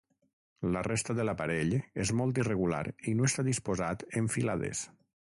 [0.75, 2.79] La resta de l'aparell és molt irregular
[3.11, 4.83] i no està disposat en filades.